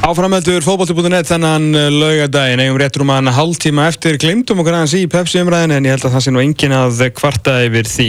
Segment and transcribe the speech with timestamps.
[0.00, 4.16] Áframöldur fókbalti.net þennan uh, laugadaginn eigum rétt rúman hálftíma eftir.
[4.16, 7.02] Glimtum okkur aðeins í Pepsi umræðin en ég held að það sé nú engin að
[7.18, 8.06] kvarta yfir því.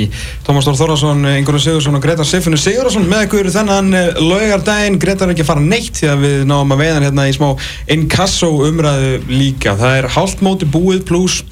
[0.48, 5.02] Tómas Þór Þórðarsson, Ingurur Sigursson og Gretar Siffinu Sigurðarsson með ykkur þennan uh, laugardaginn.
[5.04, 7.50] Gretar er ekki að fara neitt því að við náum að veiðan hérna í smá
[7.98, 9.76] inkasso umræðu líka.
[9.82, 11.44] Það er hálftmóti búið pluss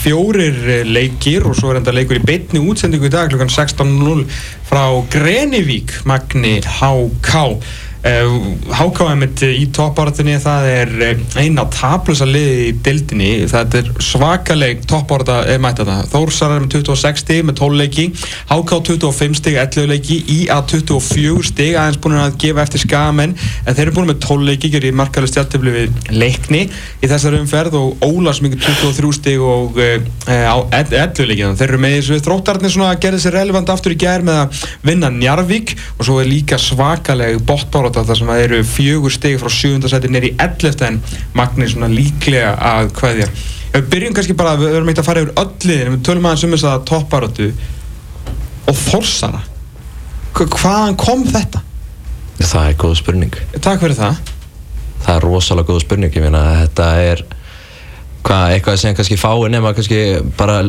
[0.00, 4.22] fjórir leikir og svo er enda leikur í beitni útsendingu í dag klukkan 16.00
[4.66, 7.42] frá Grenivík Magni HK
[8.06, 15.40] HKM í toppártunni það er eh, eina taplösa liði í dildinni það er svakaleg toppárta
[16.12, 18.04] Þórsar er með 26 stig með 12 leiki.
[18.50, 20.18] HK 25 stig 11 leiki.
[20.36, 24.46] IA 24 stig aðeins búin að gefa eftir skamenn en þeir eru búin með 12
[24.50, 27.78] leiki gerir markalega stjartöfli við leikni í þessar umferð.
[27.80, 29.98] Og Ólas mikið 23 stig og uh,
[30.30, 31.50] á 11 leiki.
[31.58, 32.20] Þeir eru með þessu.
[32.26, 36.30] Þróttarnir að gera þessi relevant aftur í gerð með að vinna Njarvík og svo er
[36.30, 40.98] líka svakaleg bóttbárat átta þar sem það eru fjögur stegi frá sjúundasæti neyri 11 en
[41.36, 43.28] Magni svona líklega að hvaðja.
[43.72, 46.54] Við byrjum kannski bara, við verðum eitt að fara yfir ölliðin, við tölum aðeins um
[46.54, 47.48] þess að topparötu
[48.66, 49.42] og Þorsara.
[50.36, 51.62] Hvaðan kom þetta?
[52.42, 53.36] Það er góð spurning.
[53.56, 54.20] Takk fyrir það.
[55.06, 57.22] Það er rosalega góð spurning, ég meina þetta er
[58.26, 60.00] hvað, eitthvað sem kannski fái nema kannski
[60.36, 60.64] bara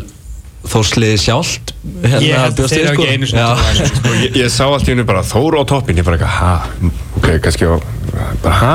[0.67, 1.71] Þórsliði sjálft
[2.03, 5.05] hérna, Ég held að þeir eru ekki einu sko, ég, ég sá allt í hennu
[5.07, 6.89] bara Þór á toppin, ég bara eitthvað, hæ?
[7.19, 7.69] Ok, kannski,
[8.43, 8.71] bara hæ?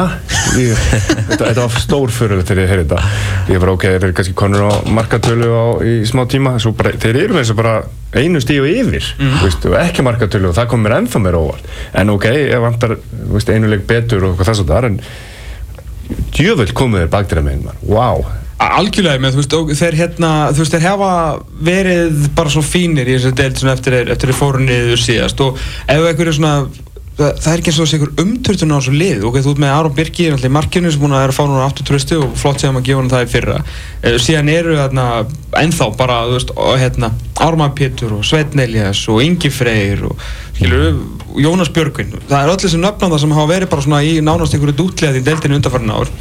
[0.52, 3.11] Þetta, þetta var stór fyrirlega þegar ég heyrði þetta.
[3.52, 6.55] Ég bara, ok, þeir eru kannski konur á markatölu á, í smá tíma.
[6.78, 7.74] Bara, Þeir eru með þess að bara
[8.12, 9.39] einu stíu yfir mm.
[9.42, 11.72] veist, og ekki markatölu og það kom mér ennþá mér óvart.
[11.98, 12.96] En ok, ég vantar
[13.33, 15.02] veist, einuleik betur og þess að það er en
[16.36, 18.24] djövel komið þér bak til það með einn, wow
[18.62, 21.10] Algjörlega, með, þú veist, þeir hérna, þú veist, þeir hefa
[21.66, 25.42] verið bara svo fínir í þessu deilt eftir þeir fóru niður síðast.
[25.42, 25.58] Og
[25.91, 26.52] ef er svona,
[27.18, 29.62] það, það er ekki eins og þessi einhver umturtun á þessu lið, ok, þú veist
[29.64, 31.86] með Aron Birki er alltaf í markinu sem búin að er að fá núna áttu
[31.88, 33.56] tröstu og flott séðan að gefa hann það í fyrra.
[34.02, 35.06] E, síðan eru þarna
[35.62, 37.12] ennþá bara, þú veist, og, hérna
[37.42, 40.28] Ármann Pétur og Svetn Elias og Ingi Freyr og,
[40.58, 41.02] skilur,
[41.42, 44.78] Jónas Björgvin, það er öll þessi nöfnanda sem hafa verið bara svona í nánast einhverju
[44.78, 46.12] dútleð í deiltinu undarfærna ár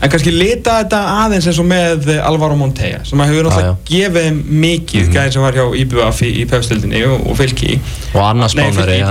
[0.00, 5.02] En kannski lita þetta aðeins eins og með Alvaro Monteja sem hefur náttúrulega gefið mikið
[5.02, 5.14] mm -hmm.
[5.16, 7.78] gæðin sem var hjá IBF í, í pefstildinni og, og fylki.
[8.14, 9.02] Og annars spánari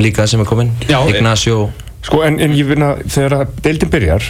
[0.00, 1.70] líka sem er komin, Ignacio.
[2.02, 4.24] Sko en, en ég finna þegar deildin byrjar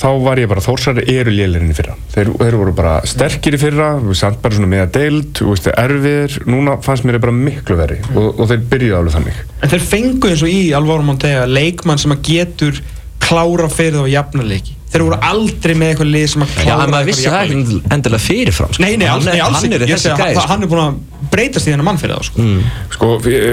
[0.00, 1.94] þá var ég bara þórsari eru lélærinni fyrra.
[2.14, 5.42] Þeir, þeir voru bara sterkir í fyrra samt bara svona með að deild
[5.76, 8.16] erfiðir, núna fannst mér bara miklu veri mm.
[8.16, 9.44] og, og þeir byrjuði alveg þannig.
[9.60, 12.82] En þeir fengu eins og í Alvaro Monteja leikmann sem að getur
[13.20, 16.84] klára fyrir það á jafnarleiki þeir voru aldrei með eitthvað lið sem að klára Já,
[16.84, 18.84] en maður vissi það ekki endilega fyrirfram sko.
[18.84, 19.90] Nei, nei, alls, nei, alls ekki.
[19.90, 22.70] Ég segi að hann er búin að breytast í þennan mann fyrir það sko, mm.
[22.96, 23.10] sko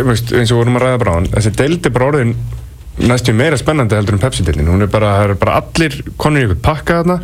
[0.07, 2.37] veist, eins og vorum að ræða bara á hann þessi deildi bara orðin
[2.97, 6.45] næstu meira spennandi heldur en Pepsi-deilin hún er bara, það er bara allir konur í
[6.47, 7.17] eitthvað pakka þarna.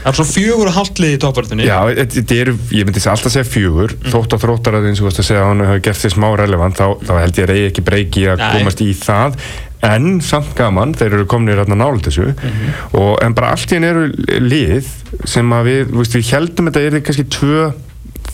[0.00, 3.46] Það er svona fjögur og haldlið í toppverðinni Já, þetta eru, ég myndi alltaf segja
[3.46, 3.94] fjögur.
[3.94, 4.10] Mm.
[4.10, 6.12] þótt og þróttar að eins og þú veist að segja að hann hefur gert því
[6.16, 9.38] smá relevant þá, þá held ég að reyði ekki breyki að komast í það
[9.86, 12.98] en samt gaman, þeir eru komin í ræðna nála þessu mm -hmm.
[13.00, 14.10] og en bara allt í henni eru
[14.44, 14.90] lið
[15.24, 17.70] sem að við, veist, við heldum þetta er kannski tvö,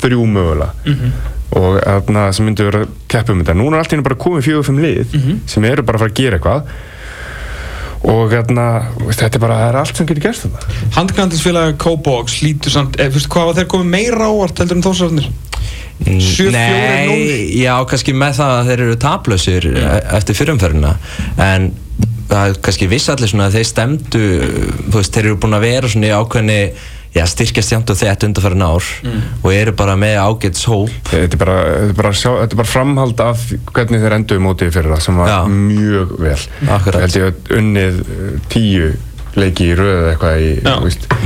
[0.03, 1.13] þrjú mögulega mm -hmm.
[1.61, 4.67] og þarna sem myndi vera keppum þetta, núna er allt í henni bara komið fjögur
[4.67, 5.41] fimm lið mm -hmm.
[5.47, 6.63] sem eru bara að fara að gera eitthvað
[8.07, 8.67] og þarna,
[9.11, 10.59] þetta er bara, það er allt sem getur gerst þetta
[10.97, 15.31] Handkvæmdisfélagi Kóbox lítur samt, eða, fyrst, hvað var þeir komið meira ávart heldur en þósarðinir?
[16.05, 19.87] 7-4-0 Nei, já, kannski með það að þeir eru taplausir mm.
[20.19, 20.93] eftir fyrirumferðina
[21.47, 21.71] en
[22.27, 24.27] það er kannski viss allir svona að þeir stemdu
[24.91, 26.61] þú veist, þeir eru búin að vera svona í ákveðni
[27.17, 29.25] já, styrkjast jæmt og þetta undarfæri nár mm.
[29.41, 30.77] og eru bara með ágæts hó
[31.09, 31.57] Þetta er bara,
[31.97, 32.13] bara,
[32.53, 35.39] bara framhald af hvernig þeir endur mótið fyrir það sem var já.
[35.49, 36.39] mjög vel
[36.77, 37.01] Akkurat.
[37.01, 38.93] Ég held ég að unnið eh, tíu
[39.37, 40.53] leiki í röðu eitthvað í,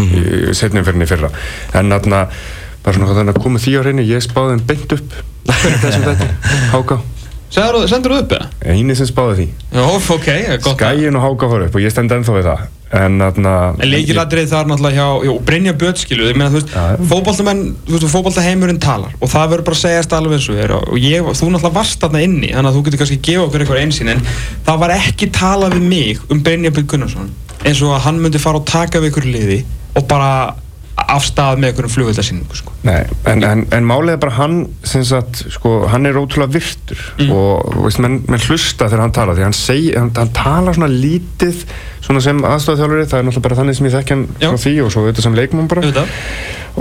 [0.02, 1.30] í, í setnum fyrir fyrra
[1.78, 2.24] en þarna
[2.84, 5.16] bara svona þannig að koma því á hreinu ég spáði þeim beint upp
[5.50, 6.28] þessum þetta,
[6.74, 7.00] Háká
[7.50, 8.50] Sendur þú upp eða?
[8.62, 10.28] Einu sem spáði því Jó, ok,
[10.62, 13.44] gott Skæin og Háká fór upp og ég stend ennþá við það En, en
[13.86, 16.86] leikiladrið þar náttúrulega hjá já, Brynja Björn, skilu, ég meina þú veist ja.
[17.06, 20.74] fókbaltamenn, þú veist, fókbaltaheimurinn talar og það verður bara að segjast alveg eins og þér
[20.74, 23.82] og ég, þú náttúrulega varst þarna inni þannig að þú getur kannski gefa okkur eitthvað
[23.84, 24.24] einsinn en
[24.66, 27.30] það var ekki talað við mig um Brynja Gunnarsson
[27.62, 29.60] eins og að hann myndi fara og taka við ykkur liði
[29.94, 30.32] og bara
[31.10, 32.74] afstæð með einhverjum flugvöldarsýningu sko.
[32.84, 37.32] en, en, en málið er bara hann sagt, sko, hann er ótrúlega virtur mm.
[37.34, 40.90] og veist, menn, menn hlusta þegar hann tala því hann, seg, hann, hann tala svona
[40.92, 41.64] lítið
[42.00, 44.94] svona sem aðstofþjálfur það er náttúrulega bara þannig sem ég þekkja hann frá því og
[44.94, 46.06] svo auðvitað sem leikmum bara Uta.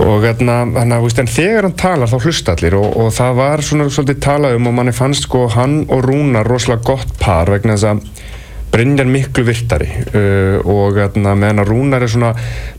[0.06, 3.66] og hérna, hana, veist, en þegar hann talar þá hlusta allir og, og það var
[3.66, 7.76] svona svolítið talað um og manni fannst sko hann og Rúnar rosalega gott par vegna
[7.78, 8.38] þess að
[8.70, 12.32] Brynjar miklu virtari uh, og atna, meðan að Rúnar er svona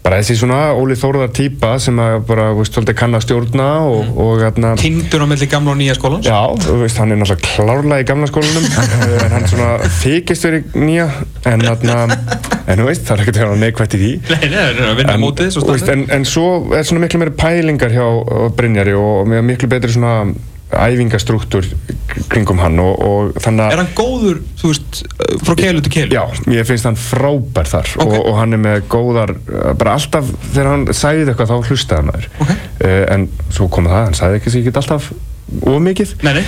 [0.05, 4.21] bara þessi svona Óli Þórðar týpa sem að bara, veist, kann að stjórna og, mm.
[4.25, 6.29] og atna Tindur á melli gamla og nýja skólans?
[6.29, 6.39] Já,
[6.83, 8.69] veist, hann er náttúrulega klárlega í gamla skólanum
[9.27, 11.09] en hann svona þykist verið nýja
[11.51, 11.99] en atna,
[12.67, 14.13] en þú veist, það er ekkert að neikvægt í því.
[14.31, 16.47] Nei, það er að vinna mótið en, en svo
[16.77, 18.07] er svona miklu meiri pælingar hjá
[18.57, 20.21] Brynjari og miklu betri svona
[20.70, 21.67] æfingastruktúr
[22.31, 23.75] kringum hann og, og þannig að...
[23.75, 25.00] Er hann góður, þú veist,
[25.46, 26.14] frá keilu til keilu?
[26.14, 28.20] Já, ég finnst hann frábær þar okay.
[28.20, 29.34] og, og hann er með góðar,
[29.81, 32.62] bara alltaf þegar hann sæði eitthvað þá hlustaði hann þær okay.
[32.87, 35.11] uh, en svo kom það, hann sæði ekki sér ekki alltaf
[35.67, 36.14] of mikið.
[36.26, 36.43] Nei, nei.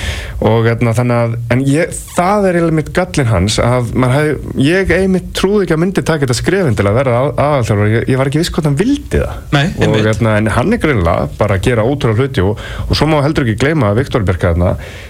[0.49, 4.95] og hérna, þannig að en ég, það er eiginlega mitt gallin hans að hef, ég
[4.97, 8.31] einmitt trúði ekki að myndi taka þetta skrefin til að vera aðalþjálfur ég, ég var
[8.31, 9.41] ekki viss hvort hann vildi það.
[9.57, 13.11] Nei, og hérna, en hann er greinlega bara að gera ótrúlega hluti og, og svo
[13.11, 14.41] má heldur ekki gleyma Viktor Berg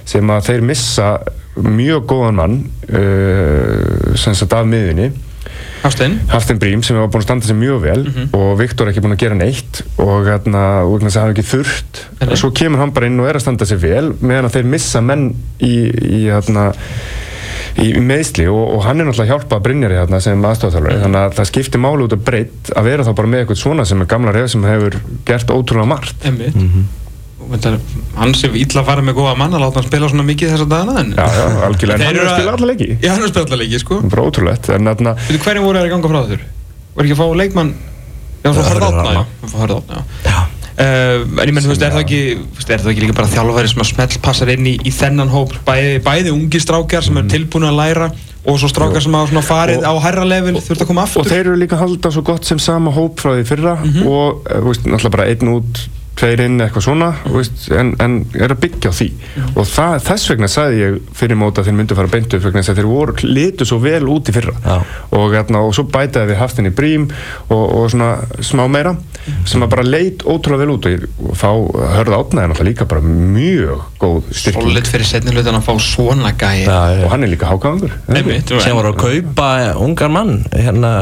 [0.09, 1.09] sem að þeir missa
[1.57, 2.57] mjög góðan mann
[2.89, 5.11] uh, sem sagt af miðunni
[5.83, 6.21] Hafstein?
[6.31, 8.37] Hafstein Brím sem hefur búin að standa sig mjög vel mm -hmm.
[8.39, 12.05] og Viktor er ekki búin að gera neitt og hérna, og það hefur ekki þurft.
[12.29, 14.65] Og svo kemur hann bara inn og er að standa sig vel meðan að þeir
[14.65, 16.73] missa menn í, í hérna
[17.83, 21.03] í meðsli og, og hann er náttúrulega hjálpað Brynjarri hérna sem aðstofþjálfari mm.
[21.03, 23.85] þannig að það skiptir málu út af breytt að vera þá bara með eitthvað svona
[23.85, 26.29] sem er gamla reyð sem hefur gert ótrúlega margt.
[26.29, 27.02] Mm -hmm
[28.17, 30.65] hann sé ítla að fara með góða mann að láta hann spila svona mikið þess
[30.67, 32.89] að dana Já, já, algjörlega, en hann er að spila alla leiki.
[32.97, 34.01] Já, hann er að spila alla leiki, sko.
[34.13, 34.73] Bara ótrúlegt.
[34.73, 36.45] Hvernig voru það að ganga frá þurr?
[36.93, 37.73] Var ekki að fá leikmann?
[38.43, 40.39] Já, það var hörða átna Já,
[40.83, 42.21] en ég menn, þú veist, er það ekki
[42.67, 45.55] er það ekki líka bara þjálfæri sem að smelt passar inn í, í þennan hóp,
[45.67, 47.33] bæði, bæði ungi strákjar sem er mhm.
[47.37, 48.11] tilbúin að læra
[48.43, 51.23] og svo strákar sem hafa farið á herra level þurft að koma aftur.
[51.23, 54.09] og þeir eru líka halda svo gott sem sama hóp frá því fyrra mm -hmm.
[54.11, 55.85] og, veist, náttúrulega bara einn út
[56.19, 59.53] tveir inn eitthvað svona veist, en, en er að byggja á því mm.
[59.57, 62.73] og það, þess vegna sagði ég fyrir móta þeir myndi að fara beintu vegna þess
[62.75, 64.79] að þeir voru litu svo vel út í fyrra ja.
[65.19, 67.09] og, hérna, og svo bætaði við haftin í brím
[67.49, 68.11] og, og svona
[68.45, 69.43] smá meira mm.
[69.51, 71.49] sem að bara leit ótrúlega vel út og, og þá
[71.97, 76.65] hörða átnaði náttúrulega líka bara mjög góð styrking Solid fyrir setnilutan að fá svona gæi
[76.67, 77.05] ja, ja.
[77.07, 80.93] og hann er líka hákangur sem voru að kaupa ungar mann hérna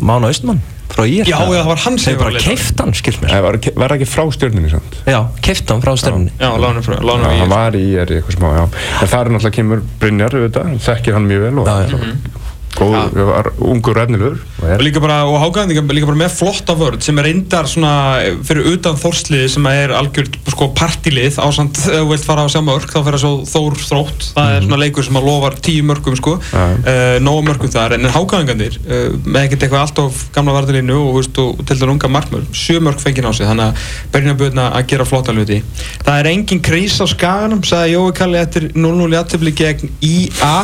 [0.00, 0.64] Mána Östmann
[0.94, 3.32] frá ég Já, já, það var hann sem var bara keift hann, skil mér.
[3.34, 5.00] Það var, var ekki frá stjórnunni samt?
[5.10, 8.38] Já, keift hann frá stjórnunni Já, lána frá, lána frá Það var í er eitthvað
[8.38, 8.64] smá, já.
[9.02, 12.33] En það er náttúrulega kemur Brynjar, auðvitað, þekkir hann mjög vel og Já, já
[12.78, 13.42] góð, ja.
[13.64, 17.68] ungur ræðnilegur og líka bara, og Hágaðin líka bara með flotta vörð sem er reyndar
[17.70, 17.94] svona
[18.46, 22.60] fyrir utan þórsliði sem er algjörð sko partilið ásand ef þú vilt fara á sjá
[22.64, 24.28] mörg þá fyrir að þór þrótt.
[24.34, 24.68] Það er mhm.
[24.68, 26.36] svona leikur sem að lofar tíu mörgum sko.
[26.52, 26.64] Ja.
[26.78, 27.96] uh, nóg mörgum þar.
[27.98, 31.78] En Hágaðingandir uh, eh, með ekkert eitthvað allt of gamla varðilínu og, og, og til
[31.80, 35.34] dæru unga markmörg sjö mörg fengið á sig þannig að börjina börna að gera flotta
[35.34, 35.60] hluti
[36.04, 40.56] það er engin krís á skaganum sagði Jói Kalli eftir 0-0 jættibli gegn IA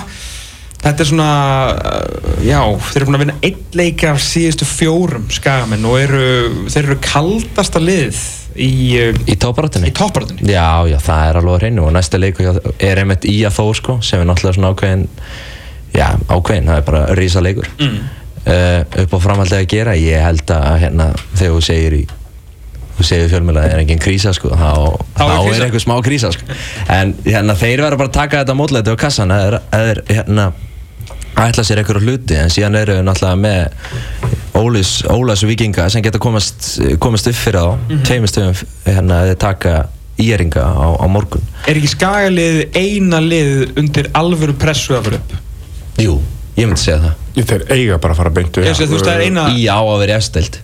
[0.80, 1.30] Þetta er svona,
[1.76, 6.20] uh, já, þeir eru búin að vinna einn leik af síðustu fjórum skagamenn og eru,
[6.72, 8.20] þeir eru kaldasta lið
[8.56, 9.90] í, uh, í tóparátunni.
[9.90, 10.46] Í tóparátunni.
[10.48, 13.98] Já, já, það er alveg hreinu og næsta leik er einmitt í að þó sko,
[14.04, 15.04] sem er náttúrulega svona ákveðin,
[15.98, 17.68] já, ákveðin, það er bara rísa leikur.
[17.82, 18.00] Mm.
[18.40, 22.02] Uh, upp á framhaldið að gera, ég held að hérna, þegar þú segir í
[23.00, 24.72] þú segir fjölmjöla að það er engin krísa sko, þá,
[25.16, 26.56] þá, þá er einhver smá krísa sko.
[26.92, 29.60] en hérna, þeir verða bara að taka þetta mótleiti á kassan eða
[30.10, 30.50] hérna,
[31.48, 36.20] ætla sér einhverju hluti en síðan eru við náttúrulega með Ólis, Ólas vikinga sem geta
[36.20, 36.66] komast,
[37.00, 38.04] komast upp fyrir á mm -hmm.
[38.08, 39.74] teimistöfum hérna að taka
[40.18, 45.32] íringa á, á morgun Er ekki skagalið eina lið undir alvöru pressu að vera upp?
[45.98, 46.20] Jú,
[46.56, 50.16] ég myndi segja það Ég þeir eiga bara að fara beintu Í á að vera
[50.16, 50.60] efstild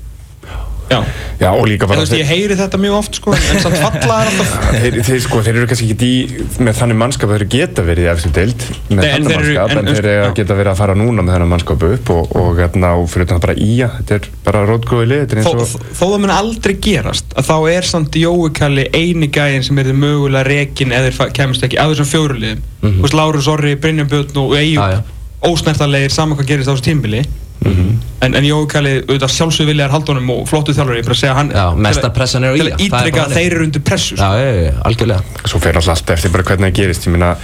[0.87, 1.00] Já.
[1.40, 1.99] Já, og líka bara...
[1.99, 4.52] Þú veist, ég heyri þetta mjög oft, sko, en samt falla er alltaf...
[4.83, 8.07] Þeir, þeir, sko, þeir eru kannski ekki í, með þannig mannskap að þeir geta verið
[8.07, 10.97] í eftir deild, með þannig mannskap, en, en þeir eru að geta verið að fara
[10.97, 14.28] núna með þennan mannskapu upp og, og, hérna, og fyrir þetta bara íja, þetta er
[14.47, 15.88] bara rótgóði lið, þetta er eins og...
[15.90, 20.00] Þó það mun aldrei gerast, að þá er samt Jóikalli eini gæðin sem er þið
[20.05, 22.62] mögulega rekin eða kemist ekki að þessum fjóruliðum.
[22.87, 25.12] Þú veist, Lárus Orri, Brynjar Björn og Eyjúb,
[25.47, 27.25] ósnertarlegir saman hvað gerist á þessu tímbili
[27.61, 27.95] Mm -hmm.
[28.21, 31.35] En, en Jói Kalli, auðvitað sjálfsög viljaðar haldunum og flottu þjálfur, ég bara að segja
[31.37, 34.17] hann Já, mesta pressan er á í Til að ítrykka að þeir eru undir pressu
[34.17, 35.23] Já, ég, ég, algjörlega.
[35.45, 37.37] Svo fer alltaf allt eftir bara hvernig það gerist, minna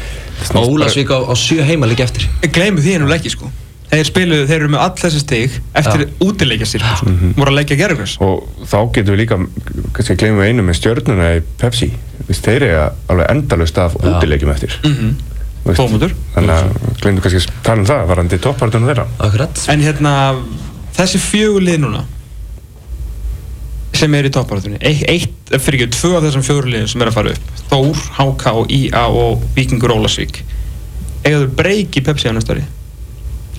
[0.54, 2.28] Og Ólasvík á, á sjö heima líka eftir.
[2.40, 3.50] Gleimu því ennum leiki, sko.
[3.92, 7.11] Þeir spiluðu, þeir eru með all þessi stig eftir útileikja sér, sko.
[7.11, 7.35] Mm -hmm.
[7.37, 9.38] voru að leikja gerðugræs Og þá getum við líka,
[9.92, 11.90] kannski gleimu einu með stjórnuna í Pepsi.
[12.33, 14.78] Þeir eru alveg endalust af útileikjum eftir.
[14.83, 15.12] Mm -hmm.
[15.66, 20.14] Bómundur Þannig að glemdu kannski að tala um það varandi toppartunum þeirra Akkurat En hérna,
[20.99, 22.02] þessi fjögulið núna
[24.02, 27.35] sem er í toppartunni eitt, fyrir ekki, tvö af þessum fjöguliðin sem er að fara
[27.35, 30.40] upp Þór, HK, IA og Vikingur Ólasvík
[31.23, 32.64] eigaður breyki Pepsi á næsta ári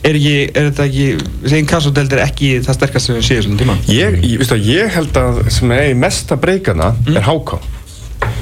[0.04, 1.06] er, ekki, er þetta ekki,
[1.46, 3.78] þessi inkassodeldir ekki það sterkast sem við séum svona tíma?
[3.88, 7.18] Ég, ég, ég held að sem er mest að breykana mm.
[7.20, 7.60] er háká.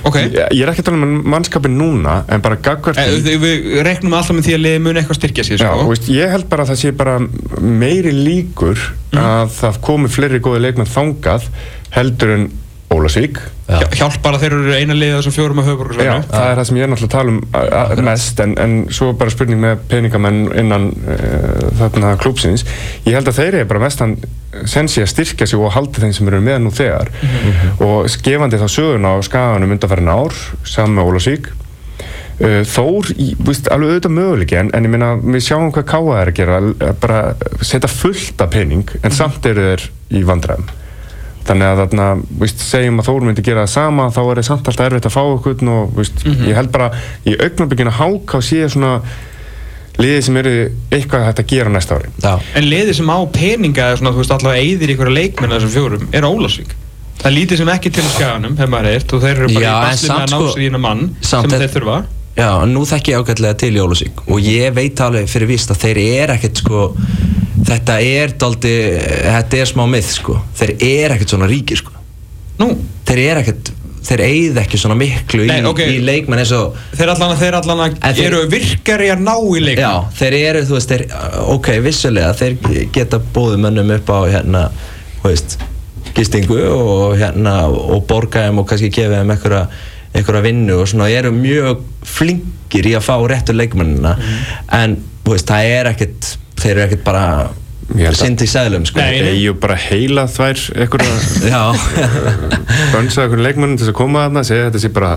[0.07, 0.29] Okay.
[0.29, 3.35] Ég, ég er ekki að tala um mannskapin núna, en bara gagvart eh, því...
[3.41, 5.83] Við reknum alltaf með því að liði muni eitthvað styrkja sér, sko.
[5.83, 7.17] Já, veist, ég held bara að það sé bara
[7.61, 9.21] meiri líkur mm.
[9.21, 11.47] að það komi fleiri góði leikmenn þangað
[11.95, 12.49] heldur en
[12.91, 13.39] Ólasvík
[13.95, 16.79] Hjálp bara þeir eru eina liðið þessum fjórum að höfbúr Já, það er það sem
[16.79, 20.89] ég er náttúrulega að tala um mest en, en svo bara spurning með peningamenn innan
[21.05, 22.65] uh, þarna klúpsins
[23.07, 24.17] ég held að þeir eru bara mestan
[24.67, 27.83] sensi að styrkja sig og halda þeim sem eru með nú þegar mm -hmm.
[27.87, 31.47] og skefandi þá söguna á skaganum undanferðin ár saman með Ólasvík
[32.41, 33.13] uh, Þór,
[33.47, 36.93] víst, alveg auðvitað möguleiki en, en ég minna, við sjáum hvað Káa er að gera
[36.99, 37.21] bara
[37.61, 39.17] setja fullt af pening en mm -hmm.
[39.17, 40.69] samt eru þeir í vandræðum
[41.45, 44.67] þannig að þarna, víst, segjum að Þór myndi gera það sama þá er það samt
[44.67, 46.47] alltaf erfitt að fá okkur og víst, mm -hmm.
[46.47, 46.91] ég held bara
[47.25, 49.01] í augnabyggina hák á síðan svona
[49.99, 50.53] liði sem eru
[50.91, 52.13] eitthvað hægt að gera næsta ári.
[52.23, 52.33] Já.
[52.55, 56.27] En liði sem á peninga svona, þú veist alltaf eðir ykkur leikmenn þessum fjórum er
[56.29, 56.77] Ólasvík
[57.21, 59.83] það lítið sem ekki til skaganum hefur maður eitt og þeir eru bara Já, í
[59.85, 61.97] basli með að ná sko, sér í eina mann sem þeir þurfa.
[62.31, 65.83] Já, nú þekk ég ágætlega til í Ólasvík og ég veit alveg fyrir vist að
[65.83, 66.85] þeir eru ekkert sko
[67.67, 68.73] þetta er daldi,
[69.27, 71.93] þetta er smá mið sko, þeir eru ekkert svona ríkir sko.
[72.61, 72.71] Nú?
[73.07, 73.71] Þeir eru ekkert,
[74.05, 75.95] þeir eigð ekki svona miklu Nei, í, okay.
[75.95, 79.61] í leikmenn eins og Þeir allan að þeir allan að eru virkari að ná í
[79.61, 81.05] leikmenn Já, þeir eru, þú veist, þeir,
[81.55, 84.63] ok, vissulega þeir geta bóðu mönnum upp á hérna,
[85.21, 85.57] hú veist
[86.15, 89.63] gistingu og hérna og borga þeim og kannski gefa þeim einhverja
[90.11, 94.53] einhverja vinnu og svona, eru mjög flinkir í að fá réttu leikmennina mm.
[94.81, 96.31] en, þú veist, það er ekkert
[96.61, 97.25] þeir eru ekkert bara
[98.17, 99.01] sind í seglum sko.
[99.01, 100.57] Nei, ég er bara heila þvær
[102.93, 105.11] bönsa einhverju leikmennum til að koma að það segja þetta sé bara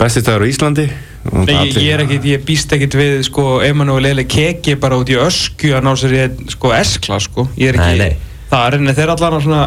[0.00, 0.86] bestistæður á Íslandi
[1.30, 5.10] Nei, ég, ég er ekkert, ég býst ekkert við sko, Emanuel Ele keki bara út
[5.12, 6.22] í ösku að ná sér í
[6.54, 8.46] sko S-kla sko, ég er ekki nei, nei.
[8.48, 9.64] það en þeir allan svona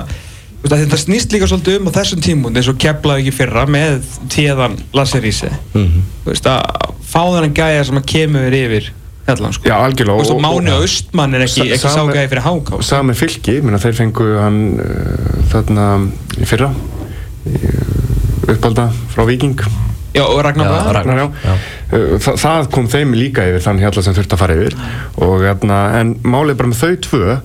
[0.64, 4.80] þetta snýst líka svolítið um á þessum tímund eins og keflaði ekki fyrra með tíðan
[4.96, 6.02] Lasserísi mm -hmm.
[6.50, 6.62] að
[7.06, 8.90] fá þennan gæja sem að kemur yfir
[9.24, 9.70] Hellan, sko.
[9.70, 10.20] Já, algjörlega.
[10.20, 12.80] Og, og Máni Austmann er ekki, ekki ságæði fyrir háká.
[12.84, 15.86] Sami fylki, minna, þeir fengu hann uh, þarna
[16.44, 16.74] í fyrra
[18.52, 19.56] uppálda frá Viking.
[20.14, 20.90] Já, og Ragnar Bræð.
[20.98, 21.28] Ragnar, já.
[21.48, 21.54] já.
[21.94, 24.76] Uh, Þa, það kom þeim líka yfir þann hérna sem þurfti að fara yfir.
[25.24, 27.38] Og, hérna, en málið bara með þau tvö,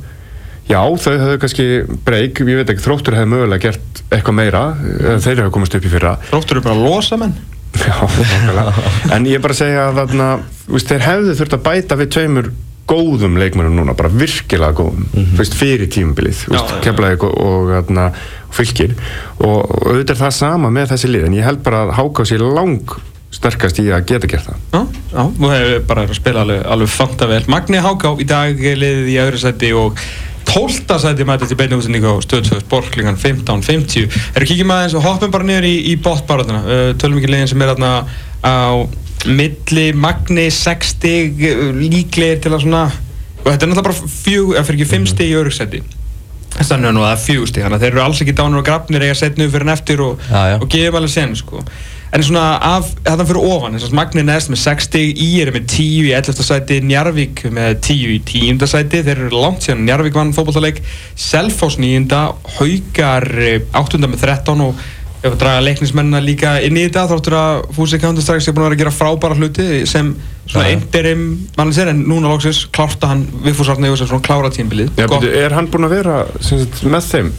[0.68, 1.68] já, þau höfðu kannski
[2.08, 4.64] breyk, ég veit ekki, þróttur hefði mögulega gert eitthvað meira,
[5.23, 6.16] þeir hefðu komast upp í fyrra.
[6.32, 7.38] Þróttur er bara losa menn.
[7.79, 7.99] Já,
[9.15, 10.31] en ég er bara að segja að þarna,
[10.69, 12.51] veist, þeir hefðu þurft að bæta við tveimur
[12.89, 15.37] góðum leikmennum núna, bara virkilega góðum mm -hmm.
[15.39, 16.47] veist, fyrir tímumbilið
[16.85, 18.95] kemlaði og, og, og fylgir
[19.39, 22.25] og, og auðvitað er það sama með þessi lið en ég held bara að Háká
[22.25, 22.97] sé lang
[23.31, 24.61] sterkast í að geta gert það.
[24.73, 24.81] Já,
[25.13, 29.11] já, þú hefur bara að spila alveg, alveg fanta vel Magni Háká í dag liðið
[29.13, 30.01] í öðru seti og
[30.59, 35.69] tóltasæti mætið til beinugustinníku á stöðsöð borklingan 15.50 erum kíkjum aðeins og hoppum bara niður
[35.69, 37.93] í, í bóttbáratuna uh, tölum ekki leginn sem er aðna
[38.43, 38.75] á
[39.29, 44.81] milli magni 60 líklegir til að svona og þetta er náttúrulega bara fjög, eða fyrir
[44.81, 45.83] ekki 5 stíg í örugsæti
[46.59, 49.07] þannig að það er fjög stíg þannig að þeir eru alls ekki dánur og grafnir
[49.07, 50.27] eða setnu fyrir en eftir og,
[50.59, 51.62] og gefum alveg sen sko
[52.09, 55.67] En svona af, þetta fyrir ofan, þess að Magni Næst með 60, Í er með
[55.75, 56.45] 10 í 11.
[56.47, 58.69] sæti, Njarvík með 10 í 10.
[58.71, 60.81] sæti, þeir eru langt síðan Njarvík vann fókbaltaleik,
[61.19, 62.23] Selfos 9.
[62.57, 63.29] Haugar
[63.77, 64.00] 8.
[64.07, 64.87] með 13 og
[65.19, 68.69] ef við draga leiknismennina líka inn í þetta þáttur að Fúsi Counter-Strike sé búin að
[68.69, 70.12] vera að gera frábæra hluti sem
[70.47, 71.25] svona interim
[71.59, 74.93] mannlega sér en núna lóksins klárta hann Viðfúsarni og svona klára tímbilið.
[74.95, 77.33] Já, betur, er hann búin að vera sagt, með þeim?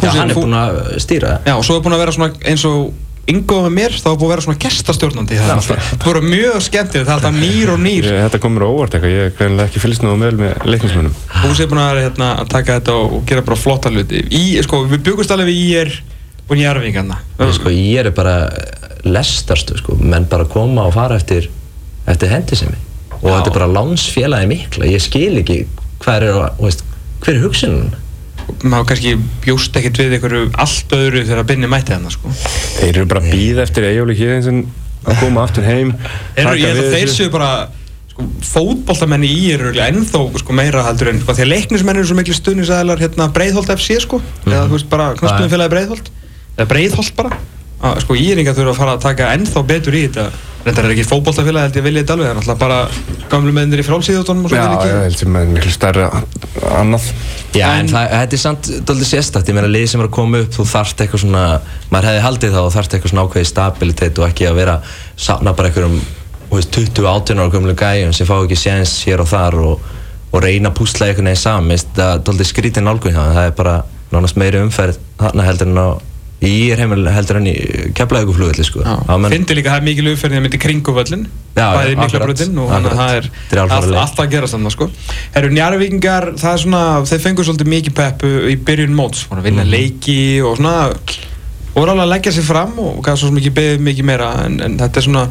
[0.00, 1.50] Já, hann er búin að stýra það.
[1.50, 2.88] Já, og svo er búin að vera svona eins og
[3.30, 7.12] yngoð með mér, þá er búin að vera svona gestastjórnandi það voru mjög skemmtilegt, það
[7.12, 8.08] er alltaf nýr og nýr.
[8.08, 11.56] Ég, Þetta komur óvart eitthvað, ég er greinlega ekki fylgst náðu með með leiknismunum Hún
[11.58, 14.24] sé búin að, hérna, að taka þetta og, og gera bara flotta hluti.
[14.26, 15.94] Í, sko, Við byggumst alveg í er
[16.48, 17.20] búin í Arvíkanna
[17.54, 18.36] sko, Ég er bara
[19.06, 21.48] lestarstu, sko, menn bara koma og fara eftir,
[22.10, 22.76] eftir hendisemi.
[23.20, 23.34] Og Já.
[23.36, 24.88] þetta er bara lánsfélagi mikla.
[24.88, 25.62] Ég skil ekki
[26.04, 26.84] hver er, veist,
[27.20, 27.90] hver er hugsunum
[28.62, 32.32] maður kannski bjóst ekkert við einhverju allt öðru þegar að bynni mæti þannig sko.
[32.78, 34.62] Þeir eru bara býð eftir Ejjóli Híðinsen
[35.06, 35.92] að koma aftur heim
[36.36, 37.50] Eru, Ég held að þeir séu bara
[38.10, 42.18] sko, fótbollamenni í eru ennþá sko, meira heldur en sko, því að leiknismenni eru svo
[42.18, 44.52] miklu stuðnisæðilar hérna, Breitholt FC sko, mm.
[44.52, 46.12] eða þú veist bara knastunum félagi Breitholt
[46.56, 47.40] eða Breitholt bara.
[47.80, 50.26] Að, sko Íringa þurfa að fara að taka ennþá betur í þetta
[50.60, 52.78] Þetta er ekki fókbóltafélag, held ég vilja þetta alveg, það er náttúrulega bara
[53.32, 56.08] gamlu meðnir í frálsíðutónum og svo Já, ég held sem með miklu stærra
[56.76, 57.06] annað.
[57.56, 60.16] Já, en, en það, þetta er samt doldið sérstakt, ég meina, lið sem er að
[60.18, 61.44] koma upp, þú þarft eitthvað svona,
[61.88, 64.76] maður hefði haldið þá, þú þarft eitthvað svona ákveði stabilitet og ekki að vera,
[65.16, 65.96] safna bara einhverjum,
[66.50, 69.74] 20-18 ára gömlu gæjum sem fá ekki séns hér og þar og,
[70.28, 73.18] og reyna að púsla einhvern veginn saman það er doldið skrítið nálgun
[76.40, 77.54] það er er heimil heldur enn í
[77.96, 78.84] keflaðegu flugvelli sko.
[79.28, 83.16] Fyndi líka það er mikil uppferðin að myndi kringu völlin bæði mikla bröndin og það
[83.18, 83.28] er
[83.66, 84.88] alltaf að gera saman sko.
[85.34, 89.26] Herru Njarvíkingar, það er svona þeir fengur svolítið mikið peppu í byrjun móts.
[89.28, 89.74] Að vinna mm.
[89.74, 94.08] leiki og svona og alveg að leggja sér fram og kannski svo mikið beðið mikið
[94.08, 95.28] meira en, en þetta er svona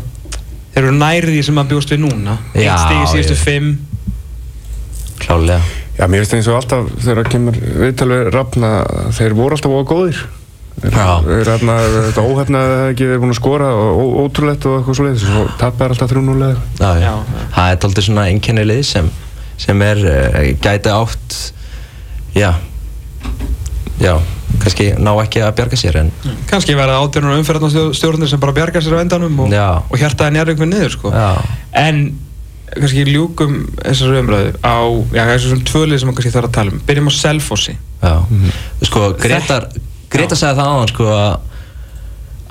[0.75, 2.39] þeir eru nærið sem að bjóst við núna.
[2.53, 3.75] Einn stigi síðustu fimm.
[5.19, 5.63] Klálega
[5.99, 8.67] Já, mér finnst það eins og alltaf þegar kemur viðtalveg rafna
[9.17, 10.21] þeir voru alltaf óa góðir.
[10.21, 10.38] Rafna,
[10.83, 15.93] þetta óhefna að ekki verið búin að skora og ótrúlegt og eitthvað svolítið svo tapar
[15.93, 17.13] alltaf 3-0 eða
[17.55, 19.11] Það er alltaf svona einkennilið sem,
[19.59, 21.37] sem er uh, gæti átt
[22.37, 22.53] já
[23.99, 24.15] já,
[24.63, 26.39] kannski ná ekki að bjarga sér en mm.
[26.49, 30.95] kannski verða átjörnur umferðarstjórnir sem bara bjarga sér á endanum og, og hjartaði njárvíkvinn niður
[30.95, 31.13] sko.
[31.75, 32.03] en
[32.75, 34.77] kannski ljúkum þessar umræðu á
[35.15, 36.81] já, þessum tvölið sem kannski þarf að tala um.
[36.85, 37.75] Byrjum á Selfossi.
[37.99, 38.59] Mm -hmm.
[38.87, 39.67] sko, Gretar
[40.09, 41.37] Greta sagði það á hann sko að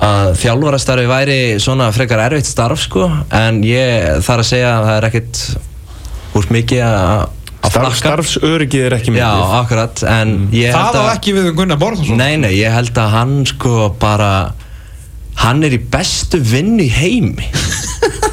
[0.08, 4.98] að þjálfarastarfi væri svona frekar erfitt starf sko en ég þarf að segja að það
[5.00, 5.40] er ekkert
[6.38, 7.26] úr mikið að
[7.68, 9.24] Starf, starfsöryggið er ekki mikið.
[9.26, 13.34] Já, akkurat Það var ekki við um Gunnar Borðarsson Nei, nei, ég held að hann
[13.50, 14.30] sko bara
[15.42, 17.50] hann er í bestu vinn í heimi?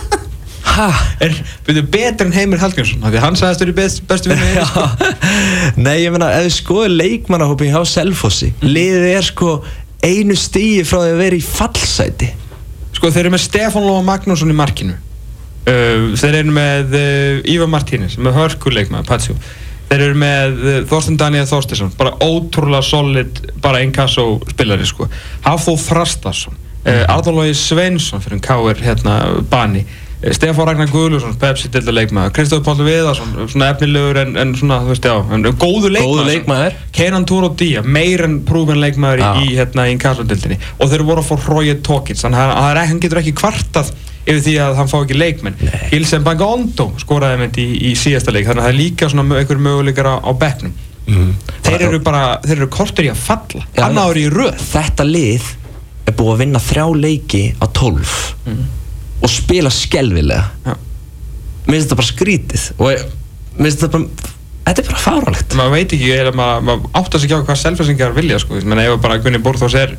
[1.26, 3.04] Er betur en Heimir Hallgrímsson?
[3.06, 4.86] Því hann sagðist að það er best, bestu vinn í heimi sko.
[5.86, 8.68] Nei, ég menna, ef við skoðum leikmannahópin hjá Selfossi mm.
[8.68, 9.56] liðið er sko
[10.06, 12.32] einu stíi frá því að vera í fallsæti
[12.96, 15.00] Sko, þeir eru með Stefán Lóa Magnússon í markinu
[15.66, 19.34] Uh, þeir eru með uh, Ívar Martínez, með hörkuleik með Patsjó
[19.90, 25.08] þeir eru með uh, Þorsten Daniel Þorstinsson bara ótrúlega solid bara inkasso spilari sko
[25.42, 28.84] Hafþó Þrastarsson, uh, Arðalói Sveinsson fyrir en K.R.
[28.86, 29.16] hérna
[29.50, 29.82] Bani
[30.34, 34.94] Stefán Ragnar Guðlusson, Pepsi dilda leikmaður, Kristóf Páll Viðarsson, svona efnilegur en, en svona, þú
[34.94, 36.08] veist, já, en góðu leikmaður.
[36.10, 36.78] Góðu leikmaður.
[36.96, 41.22] Kenan Turo Díaz, meir en prúven leikmaður í, í, hérna, í inkassodildinni og þeir voru
[41.22, 43.92] að fá Róið Tókins, þannig að hann getur ekki kvartað
[44.26, 45.60] yfir því að hann fá ekki leikmenn.
[45.92, 49.38] Hilsen Bangondo skoraði með þetta í, í síðasta leik, þannig að það er líka svona
[49.44, 50.74] einhver möguleikar á, á bekknum.
[51.06, 51.36] Mm.
[51.68, 54.58] Þeir eru bara, þeir eru kortur í að falla, hann ári í röð.
[54.72, 55.52] Þetta lið
[56.10, 58.16] er búið að vinna þrjá leiki á tólf.
[58.50, 58.66] Mm
[59.22, 60.76] og spila skelvilega
[61.66, 64.34] mér finnst þetta bara skrítið og mér finnst þetta bara
[64.66, 68.16] þetta er bara fáralegt maður veit ekki, eða maður, maður átt að segja hvað selfinsingar
[68.16, 69.96] vilja sko, menn ef bara Gunni Borþós er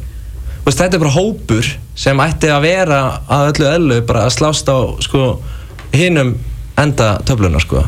[0.67, 2.99] Veist, þetta er bara hópur sem ætti að vera
[3.31, 5.37] að öllu öllu bara að slást á sko,
[5.95, 6.35] hinnum
[6.83, 7.85] enda töfluna sko.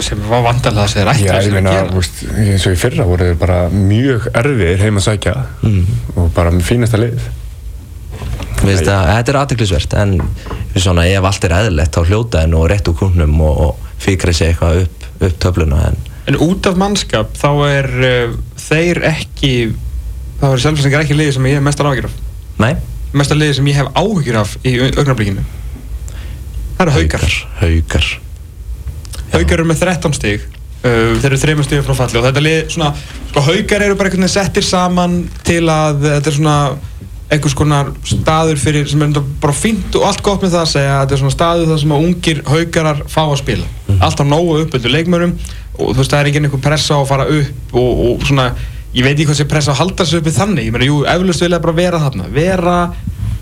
[0.00, 3.40] sem var vandalega að segja rætt Já, ég meina, eins og í fyrra voru þau
[3.44, 5.82] bara mjög erfið heim að sækja mm.
[6.16, 7.28] og bara með fínasta lið
[8.64, 10.16] Þetta er aðteglisvert en
[10.76, 14.52] svona, ef allt er eðlert á hljótaðinu og rétt úr kúnum og, og fyrir sig
[14.52, 15.98] eitthvað upp, upp töfluna en,
[16.30, 19.52] en út af mannskap þá er uh, þeir ekki
[20.40, 22.18] þá er selvfæsningar ekki liði sem ég hef mestar áhyggjur af.
[22.64, 22.72] Nei.
[23.14, 25.44] Mestar liði sem ég hef áhyggjur af í augnablíkinu
[26.74, 27.24] Það eru haugar
[27.60, 28.10] Haugar
[29.34, 32.58] Haugar eru með 13 stíg uh, þeir eru þrejum stíg frá falli og þetta lið
[32.74, 32.90] svona
[33.28, 36.56] sko haugar eru bara einhvern veginn settir saman til að þetta er svona
[37.34, 40.94] einhvers konar staður fyrir sem er bara fínt og allt gott með það að segja
[40.94, 43.68] að þetta er svona staður þar sem að ungir haugarar fá að spila.
[43.88, 45.34] Mm alltaf nógu upp undir leikmörum
[45.74, 48.46] og þú veist það er ekki einhver pressa að fara upp og, og svona,
[48.94, 51.44] ég veit ekki hvað sé pressa að halda sig uppi þannig, ég meina, jú, eflust
[51.44, 52.76] vilja bara vera þarna, vera,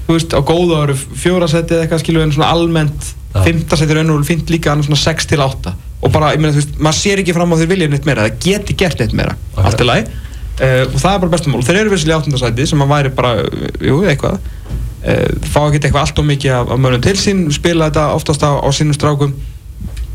[0.07, 3.45] þú veist, á góða áru fjórasetti eða eitthvað skilu en svona almennt, ja.
[3.45, 6.63] fymtasetti raun og fint líka annars svona 6 til 8 og bara, ég meina, þú
[6.63, 9.37] veist, maður sér ekki fram á því vilja neitt meira, það geti gert neitt meira,
[9.53, 9.67] okay.
[9.69, 10.13] allt er læg
[10.61, 11.63] Uh, og það er bara bestumál.
[11.65, 13.47] Þeir eru vissilega áttundasæti sem að væri bara,
[13.81, 17.89] jú, eitthvað uh, fá ekki eitthvað allt og mikið af, af mönnum til sín, spila
[17.89, 19.33] þetta oftast á, á sínum strákum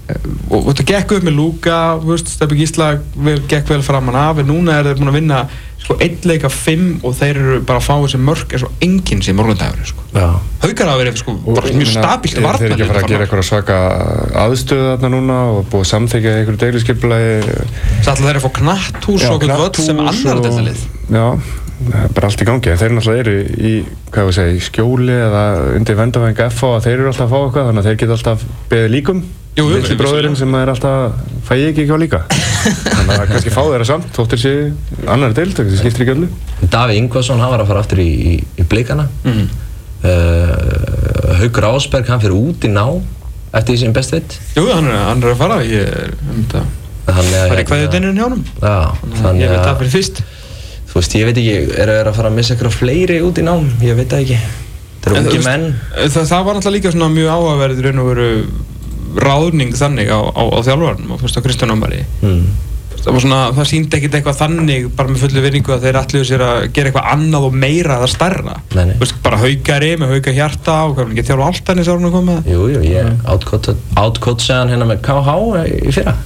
[0.08, 1.78] og þetta gekk upp með Luka,
[2.24, 2.94] Steffi Gísla
[3.50, 5.42] gekk vel framann af, en núna er þeir búin að vinna
[5.88, 8.82] sko einn leik af fimm og þeir eru bara að fá þessi mörg eins og
[8.84, 10.08] enginn sem morgundagur sko.
[10.64, 13.46] haugar að vera sko, mjög stabílt varna þeir eru ekki að fara að gera eitthvað
[13.48, 13.78] svaka
[14.44, 17.38] aðstöðu þarna núna og búið að samþykja einhverju deiliskeipulagi
[18.02, 21.26] Sætla þeir eru að fá knatthús og okkur völd sem annar þetta lið Já,
[22.18, 22.74] bara allt í gangi.
[22.82, 23.74] Þeir náttúrulega eru í,
[24.12, 25.44] segja, í skjóli eða
[25.78, 28.96] undir vendafæng FH þeir eru alltaf að fá eitthvað þannig að þeir geta alltaf beðið
[28.98, 29.22] líkum
[29.58, 31.18] Lilli bróðurinn sem er alltaf,
[31.48, 32.20] fæ ég ekki eitthvað líka.
[32.30, 34.54] Þannig að kannski fá þeirra samt, þóttir sé
[35.10, 36.30] annar deilt, það skiptir ekki öllu.
[36.74, 39.08] Daví Ingvarsson, hann var að fara aftur í, í, í blikana.
[39.26, 39.48] Mm.
[40.06, 42.86] uh, Haugur Ásberg, hann fyrir út í ná
[43.56, 44.38] eftir því sem best veit.
[44.58, 46.66] Jú, hann er, hann er að fara, ég er um þetta
[47.08, 50.24] Það er eitthvað í dennunum hjá hann Já, ég veit það fyrir fyrst.
[50.88, 53.46] Þú veist, ég veit ekki, er það að fara að missa eitthvað fleiri út í
[53.48, 53.54] ná,
[53.86, 54.40] ég veit það ekki.
[55.04, 55.68] Það eru ungi menn.
[55.96, 58.28] Það, það var náttúrulega líka svona mjög áhugaverð raun og veru
[59.16, 62.04] ráðning þannig á, á, á þjálfvarnum og fyrst á Kristján Ómari.
[62.22, 62.48] Mm.
[62.98, 66.64] það, það síndi ekkert eitthvað þannig bara með fullu vinningu að þeir allir sér að
[66.76, 68.58] gera eitthvað annað og meira eða starra
[69.24, 72.40] bara haugari með hauga hjarta og hvað er ekki þjálf alltaf nýst árun að koma?
[72.48, 73.14] Jújú, ég
[74.02, 76.18] átkótsaðan hérna með KH í fyrra.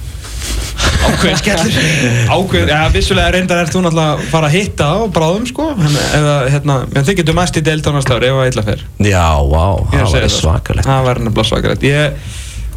[1.02, 1.76] Ákveðin skellur.
[2.30, 5.68] Ákveðin, já, vissulega reyndar er þú náttúrulega að fara að hitta á bráðum sko.
[6.18, 8.84] Eða, hérna, þið getur mest í deilt á næsta ári ef það illa fer.
[9.08, 10.88] Já, wow, það var svakalegt.
[10.88, 11.86] Það var nefnilega svakalegt.
[11.88, 12.30] Ég,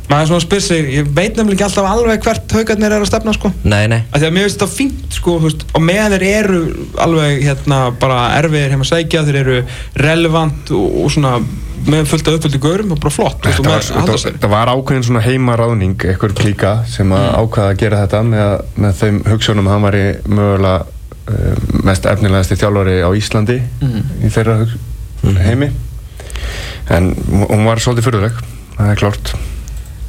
[0.09, 3.03] maður er svona að spyrja sig, ég veit nefnilega ekki alltaf alveg hvert haugarnir er
[3.03, 5.85] að stefna sko nei, nei af því að mér finnst þetta fínt sko veist, og
[5.85, 6.63] með þeir eru
[7.05, 9.61] alveg hérna bara erfiðir heim að sækja, þeir eru
[10.05, 11.37] relevant og, og svona
[11.85, 15.23] með fullt af uppföldu görum og bara flott Þetta var, var, var, var ákveðin svona
[15.25, 17.39] heimaráðning eitthvað klíka sem að mm.
[17.43, 18.53] ákvaða að gera þetta með,
[18.85, 24.13] með þeim hugsunum að hann var í mögulega uh, mest efnilegasti þjálfari á Íslandi mm.
[24.25, 25.41] í þeirra mm.
[25.45, 25.69] heimi
[26.95, 27.11] en
[27.49, 28.41] hún var svolítið fyrirleg
[28.77, 29.35] það er klárt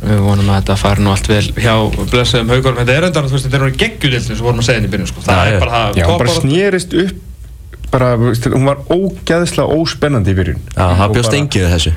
[0.02, 1.74] Við vonum að þetta fari nú allt vel hjá
[2.12, 4.82] blessaðum haugurum þetta er endar, þú veist, þetta er náttúrulega geggjulildi sem vorum að segja
[4.82, 5.24] inn í byrjun, sko.
[5.24, 7.22] það er bara það Já, hún bara snýrist upp
[7.90, 10.62] bara, hún var ógæðislega óspennandi í byrjun.
[10.74, 11.92] Já, það bjóst engið þessu.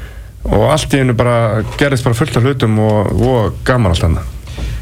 [0.50, 1.38] Og allt í hennu bara
[1.80, 4.36] gerðist bara fullt af hlutum og, og gaman allt annað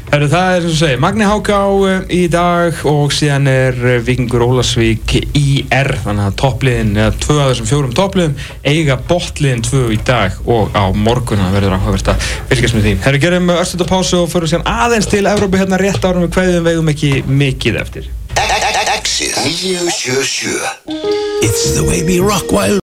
[0.08, 3.98] Heru, það er sem þú segir, Magni Háká eh, í dag og síðan er eh,
[4.00, 9.60] Vikingur Ólasvík í R þannig að toppliðin, eða tvö af þessum fjórum toppliðum eiga botliðin
[9.68, 12.94] tvö í dag og á morgunna verður áhugavert að fylgjast með því.
[13.04, 16.38] Herru, gerum öllstöld á pásu og fyrir síðan aðeins til Európa hérna rétt árum við
[16.38, 18.08] hvaðum vegum ekki mikið eftir.
[18.98, 20.58] Exit 977
[21.40, 22.76] It's the way we rock while